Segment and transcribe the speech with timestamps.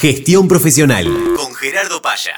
[0.00, 2.36] Gestión profesional con Gerardo Paya.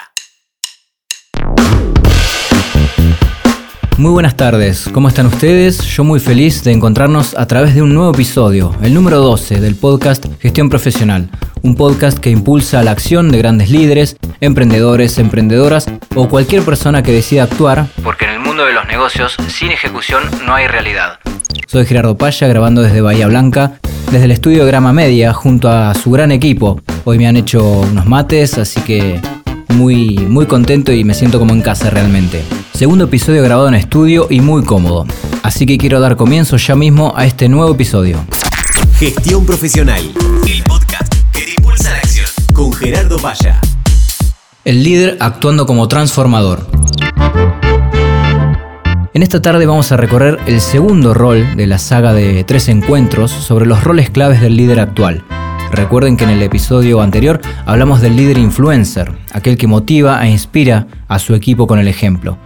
[3.98, 5.82] Muy buenas tardes, ¿cómo están ustedes?
[5.82, 9.76] Yo muy feliz de encontrarnos a través de un nuevo episodio, el número 12 del
[9.76, 11.28] podcast Gestión Profesional,
[11.60, 17.12] un podcast que impulsa la acción de grandes líderes, emprendedores, emprendedoras o cualquier persona que
[17.12, 21.18] decida actuar, porque en el mundo de los negocios sin ejecución no hay realidad.
[21.66, 23.78] Soy Gerardo Paya grabando desde Bahía Blanca,
[24.10, 26.80] desde el estudio Grama Media junto a su gran equipo.
[27.04, 29.20] Hoy me han hecho unos mates, así que
[29.68, 32.42] muy, muy contento y me siento como en casa realmente.
[32.74, 35.06] Segundo episodio grabado en estudio y muy cómodo.
[35.42, 38.18] Así que quiero dar comienzo ya mismo a este nuevo episodio.
[38.98, 40.02] Gestión profesional,
[40.46, 43.60] el podcast que te impulsa la acción con Gerardo Paya.
[44.64, 46.66] El líder actuando como transformador.
[49.12, 53.32] En esta tarde vamos a recorrer el segundo rol de la saga de tres encuentros
[53.32, 55.24] sobre los roles claves del líder actual.
[55.72, 60.86] Recuerden que en el episodio anterior hablamos del líder influencer, aquel que motiva e inspira
[61.08, 62.38] a su equipo con el ejemplo.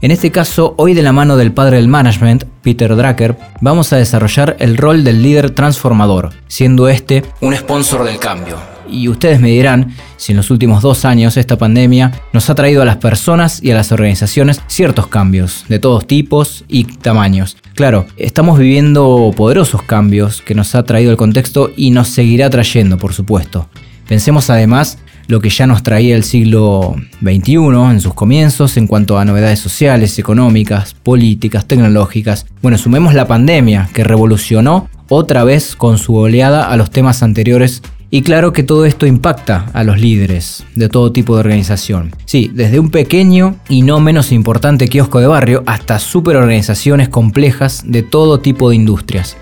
[0.00, 3.96] En este caso, hoy de la mano del padre del management, Peter Drucker, vamos a
[3.96, 9.50] desarrollar el rol del líder transformador, siendo este un sponsor del cambio, y ustedes me
[9.50, 13.62] dirán si en los últimos dos años esta pandemia nos ha traído a las personas
[13.62, 17.56] y a las organizaciones ciertos cambios de todos tipos y tamaños.
[17.74, 22.98] Claro, estamos viviendo poderosos cambios que nos ha traído el contexto y nos seguirá trayendo,
[22.98, 23.68] por supuesto.
[24.06, 27.54] Pensemos además lo que ya nos traía el siglo XXI
[27.90, 32.46] en sus comienzos en cuanto a novedades sociales, económicas, políticas, tecnológicas.
[32.60, 37.82] Bueno, sumemos la pandemia que revolucionó otra vez con su oleada a los temas anteriores
[38.14, 42.14] y claro que todo esto impacta a los líderes de todo tipo de organización.
[42.26, 48.02] Sí, desde un pequeño y no menos importante kiosco de barrio hasta superorganizaciones complejas de
[48.02, 49.38] todo tipo de industrias.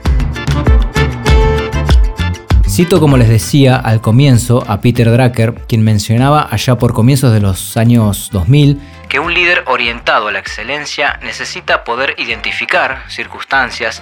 [2.69, 7.41] Cito como les decía al comienzo a Peter Drucker, quien mencionaba allá por comienzos de
[7.41, 14.01] los años 2000 que un líder orientado a la excelencia necesita poder identificar circunstancias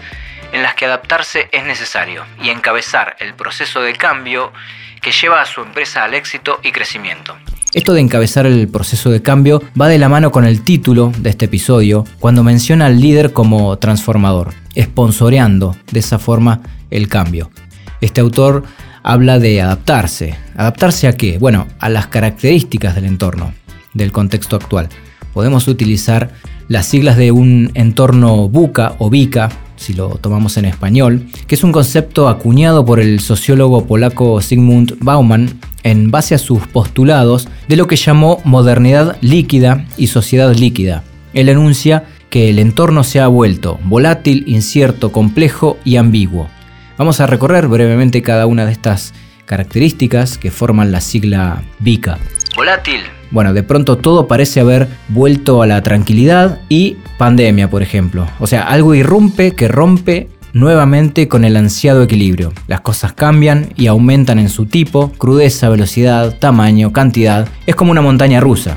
[0.52, 4.52] en las que adaptarse es necesario y encabezar el proceso de cambio
[5.00, 7.36] que lleva a su empresa al éxito y crecimiento.
[7.74, 11.30] Esto de encabezar el proceso de cambio va de la mano con el título de
[11.30, 17.50] este episodio, cuando menciona al líder como transformador, esponsoreando de esa forma el cambio.
[18.00, 18.64] Este autor
[19.02, 20.34] habla de adaptarse.
[20.56, 21.38] ¿Adaptarse a qué?
[21.38, 23.52] Bueno, a las características del entorno,
[23.92, 24.88] del contexto actual.
[25.34, 26.30] Podemos utilizar
[26.68, 31.64] las siglas de un entorno buca o VICA si lo tomamos en español, que es
[31.64, 37.76] un concepto acuñado por el sociólogo polaco Sigmund Bauman en base a sus postulados de
[37.76, 41.04] lo que llamó modernidad líquida y sociedad líquida.
[41.32, 46.48] Él enuncia que el entorno se ha vuelto volátil, incierto, complejo y ambiguo.
[46.98, 49.14] Vamos a recorrer brevemente cada una de estas
[49.46, 52.18] características que forman la sigla VICA.
[52.56, 53.00] Volátil,
[53.30, 58.26] bueno, de pronto todo parece haber vuelto a la tranquilidad y pandemia, por ejemplo.
[58.40, 62.52] O sea, algo irrumpe que rompe nuevamente con el ansiado equilibrio.
[62.66, 67.48] Las cosas cambian y aumentan en su tipo, crudeza, velocidad, tamaño, cantidad.
[67.66, 68.76] Es como una montaña rusa.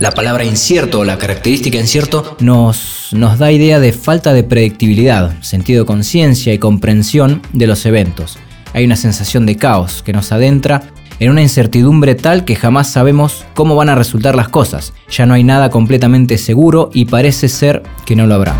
[0.00, 5.40] La palabra incierto o la característica incierto nos, nos da idea de falta de predictibilidad,
[5.42, 8.38] sentido de conciencia y comprensión de los eventos.
[8.74, 10.82] Hay una sensación de caos que nos adentra
[11.20, 14.92] en una incertidumbre tal que jamás sabemos cómo van a resultar las cosas.
[15.10, 18.54] Ya no hay nada completamente seguro y parece ser que no lo habrá.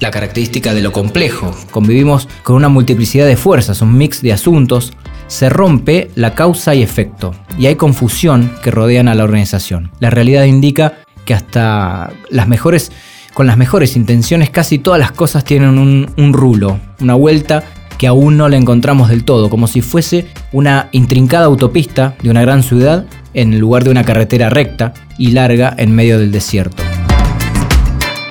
[0.00, 4.92] La característica de lo complejo, convivimos con una multiplicidad de fuerzas, un mix de asuntos,
[5.28, 9.92] se rompe la causa y efecto y hay confusión que rodean a la organización.
[10.00, 12.90] La realidad indica que hasta las mejores,
[13.32, 17.62] con las mejores intenciones casi todas las cosas tienen un, un rulo, una vuelta
[18.02, 22.42] que aún no la encontramos del todo, como si fuese una intrincada autopista de una
[22.42, 26.82] gran ciudad en lugar de una carretera recta y larga en medio del desierto.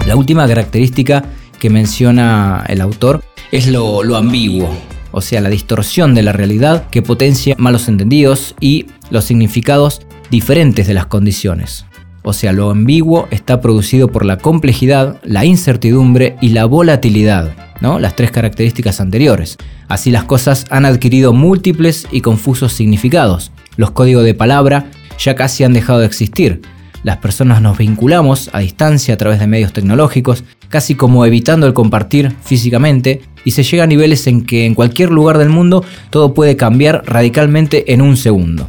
[0.06, 1.24] La última característica
[1.58, 3.24] que menciona el autor
[3.54, 4.68] es lo, lo ambiguo,
[5.14, 10.86] o sea, la distorsión de la realidad que potencia malos entendidos y los significados diferentes
[10.86, 11.86] de las condiciones.
[12.24, 18.00] O sea, lo ambiguo está producido por la complejidad, la incertidumbre y la volatilidad, ¿no?
[18.00, 19.58] Las tres características anteriores.
[19.88, 23.52] Así las cosas han adquirido múltiples y confusos significados.
[23.76, 24.86] Los códigos de palabra
[25.20, 26.62] ya casi han dejado de existir.
[27.04, 31.74] Las personas nos vinculamos a distancia a través de medios tecnológicos, casi como evitando el
[31.74, 36.36] compartir físicamente, y se llega a niveles en que en cualquier lugar del mundo todo
[36.36, 38.68] puede cambiar radicalmente en un segundo.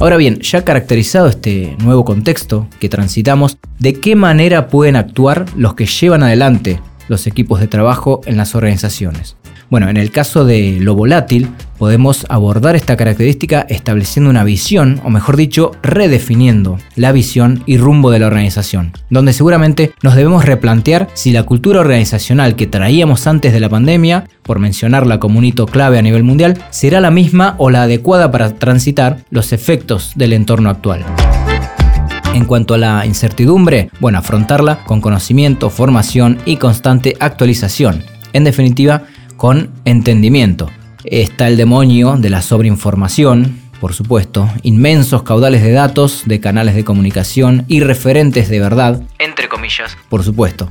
[0.00, 5.74] Ahora bien, ya caracterizado este nuevo contexto que transitamos, ¿de qué manera pueden actuar los
[5.74, 9.36] que llevan adelante los equipos de trabajo en las organizaciones?
[9.68, 15.10] Bueno, en el caso de lo volátil, podemos abordar esta característica estableciendo una visión, o
[15.10, 21.08] mejor dicho, redefiniendo la visión y rumbo de la organización, donde seguramente nos debemos replantear
[21.14, 25.66] si la cultura organizacional que traíamos antes de la pandemia, por mencionarla como un hito
[25.66, 30.32] clave a nivel mundial, será la misma o la adecuada para transitar los efectos del
[30.32, 31.04] entorno actual.
[32.36, 38.04] En cuanto a la incertidumbre, bueno, afrontarla con conocimiento, formación y constante actualización.
[38.34, 39.04] En definitiva,
[39.38, 40.70] con entendimiento.
[41.04, 46.84] Está el demonio de la sobreinformación, por supuesto, inmensos caudales de datos, de canales de
[46.84, 50.68] comunicación y referentes de verdad, entre comillas, por supuesto.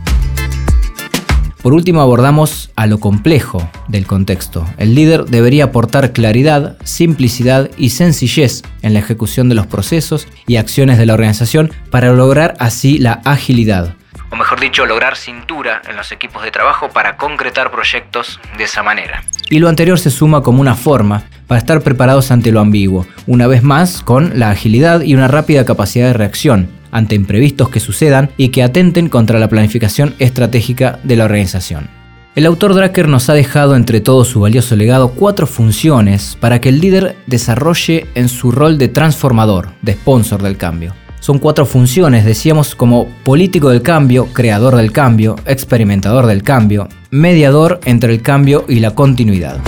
[1.65, 4.67] Por último abordamos a lo complejo del contexto.
[4.77, 10.57] El líder debería aportar claridad, simplicidad y sencillez en la ejecución de los procesos y
[10.57, 13.95] acciones de la organización para lograr así la agilidad,
[14.29, 18.83] o mejor dicho, lograr cintura en los equipos de trabajo para concretar proyectos de esa
[18.83, 19.23] manera.
[19.49, 23.47] Y lo anterior se suma como una forma para estar preparados ante lo ambiguo, una
[23.47, 28.31] vez más con la agilidad y una rápida capacidad de reacción ante imprevistos que sucedan
[28.37, 31.89] y que atenten contra la planificación estratégica de la organización.
[32.35, 36.69] El autor Dracker nos ha dejado entre todo su valioso legado cuatro funciones para que
[36.69, 40.93] el líder desarrolle en su rol de transformador, de sponsor del cambio.
[41.19, 47.81] Son cuatro funciones, decíamos, como político del cambio, creador del cambio, experimentador del cambio, mediador
[47.85, 49.59] entre el cambio y la continuidad.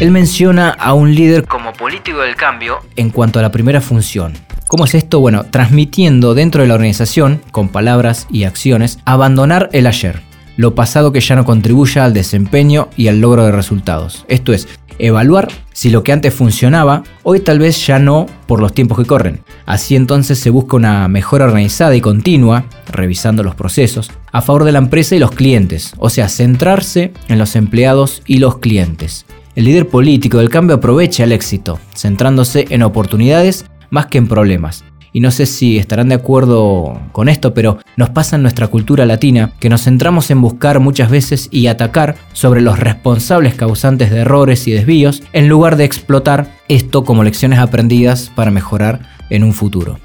[0.00, 4.34] Él menciona a un líder como político del cambio en cuanto a la primera función.
[4.68, 5.20] ¿Cómo es esto?
[5.20, 10.20] Bueno, transmitiendo dentro de la organización, con palabras y acciones, abandonar el ayer,
[10.58, 14.26] lo pasado que ya no contribuya al desempeño y al logro de resultados.
[14.28, 14.68] Esto es,
[14.98, 19.06] evaluar si lo que antes funcionaba, hoy tal vez ya no por los tiempos que
[19.06, 19.40] corren.
[19.64, 24.72] Así entonces se busca una mejora organizada y continua, revisando los procesos, a favor de
[24.72, 29.24] la empresa y los clientes, o sea, centrarse en los empleados y los clientes.
[29.54, 34.84] El líder político del cambio aprovecha el éxito, centrándose en oportunidades más que en problemas,
[35.12, 39.06] y no sé si estarán de acuerdo con esto, pero nos pasa en nuestra cultura
[39.06, 44.20] latina que nos centramos en buscar muchas veces y atacar sobre los responsables causantes de
[44.20, 49.00] errores y desvíos, en lugar de explotar esto como lecciones aprendidas para mejorar
[49.30, 49.98] en un futuro.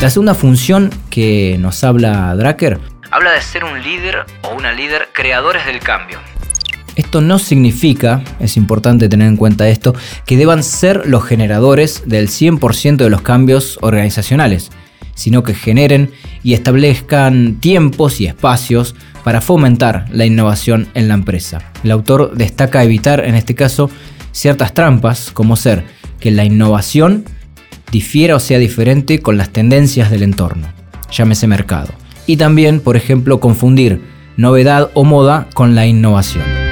[0.00, 2.78] La segunda función que nos habla Dracker
[3.10, 6.18] habla de ser un líder o una líder creadores del cambio.
[6.96, 9.94] Esto no significa, es importante tener en cuenta esto,
[10.26, 14.70] que deban ser los generadores del 100% de los cambios organizacionales,
[15.14, 16.10] sino que generen
[16.42, 18.94] y establezcan tiempos y espacios
[19.24, 21.72] para fomentar la innovación en la empresa.
[21.82, 23.90] El autor destaca evitar en este caso
[24.32, 25.84] ciertas trampas, como ser
[26.20, 27.24] que la innovación
[27.90, 30.68] difiera o sea diferente con las tendencias del entorno,
[31.10, 31.92] llámese mercado.
[32.26, 34.00] Y también, por ejemplo, confundir
[34.36, 36.63] novedad o moda con la innovación.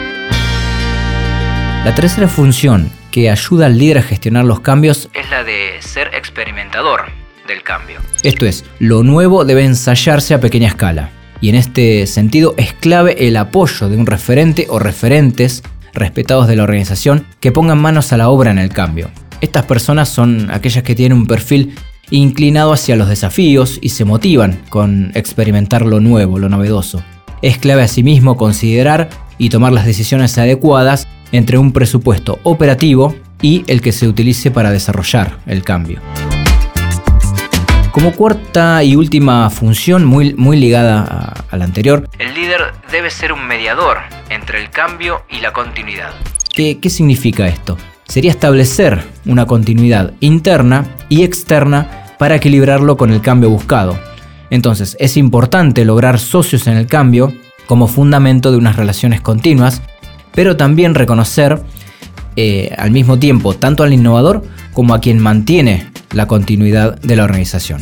[1.85, 6.15] La tercera función que ayuda al líder a gestionar los cambios es la de ser
[6.15, 7.07] experimentador
[7.49, 7.99] del cambio.
[8.23, 11.11] Esto es, lo nuevo debe ensayarse a pequeña escala.
[11.41, 16.55] Y en este sentido es clave el apoyo de un referente o referentes respetados de
[16.55, 19.11] la organización que pongan manos a la obra en el cambio.
[19.41, 21.75] Estas personas son aquellas que tienen un perfil
[22.11, 27.03] inclinado hacia los desafíos y se motivan con experimentar lo nuevo, lo novedoso.
[27.43, 33.81] Es clave asimismo considerar y tomar las decisiones adecuadas entre un presupuesto operativo y el
[33.81, 36.01] que se utilice para desarrollar el cambio.
[37.91, 43.35] Como cuarta y última función, muy, muy ligada a, la anterior, el líder debe ser
[43.35, 43.99] un mediador
[44.31, 46.11] entre el cambio y la continuidad.
[46.55, 47.77] ¿Qué, ¿Qué significa esto?
[48.05, 53.99] Sería establecer una continuidad interna y externa para equilibrarlo con el cambio buscado.
[54.49, 57.33] Entonces, es importante lograr socios en el cambio
[57.67, 59.83] como fundamento de unas relaciones continuas
[60.35, 61.63] pero también reconocer
[62.37, 67.25] eh, al mismo tiempo tanto al innovador como a quien mantiene la continuidad de la
[67.25, 67.81] organización.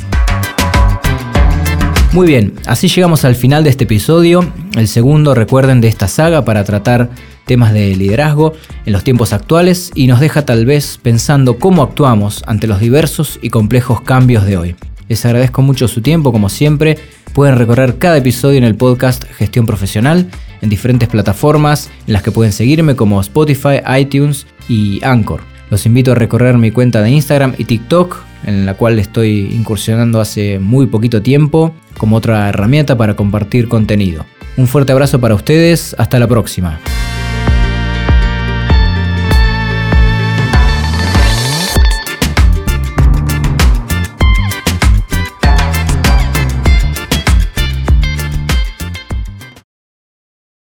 [2.12, 4.44] Muy bien, así llegamos al final de este episodio,
[4.76, 7.10] el segundo, recuerden, de esta saga para tratar
[7.46, 8.52] temas de liderazgo
[8.84, 13.38] en los tiempos actuales y nos deja tal vez pensando cómo actuamos ante los diversos
[13.42, 14.76] y complejos cambios de hoy.
[15.10, 16.96] Les agradezco mucho su tiempo, como siempre.
[17.32, 22.30] Pueden recorrer cada episodio en el podcast Gestión Profesional en diferentes plataformas en las que
[22.30, 25.40] pueden seguirme como Spotify, iTunes y Anchor.
[25.68, 30.20] Los invito a recorrer mi cuenta de Instagram y TikTok, en la cual estoy incursionando
[30.20, 34.24] hace muy poquito tiempo como otra herramienta para compartir contenido.
[34.56, 36.78] Un fuerte abrazo para ustedes, hasta la próxima.